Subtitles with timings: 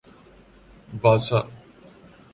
[1.01, 1.39] باسا